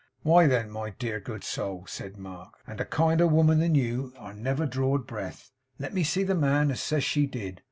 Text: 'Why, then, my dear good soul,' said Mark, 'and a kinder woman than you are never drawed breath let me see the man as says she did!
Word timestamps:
'Why, 0.23 0.47
then, 0.47 0.71
my 0.71 0.89
dear 0.89 1.19
good 1.19 1.43
soul,' 1.43 1.85
said 1.85 2.17
Mark, 2.17 2.55
'and 2.65 2.81
a 2.81 2.85
kinder 2.85 3.27
woman 3.27 3.59
than 3.59 3.75
you 3.75 4.15
are 4.17 4.33
never 4.33 4.65
drawed 4.65 5.05
breath 5.05 5.51
let 5.77 5.93
me 5.93 6.03
see 6.03 6.23
the 6.23 6.33
man 6.33 6.71
as 6.71 6.79
says 6.81 7.03
she 7.03 7.27
did! 7.27 7.59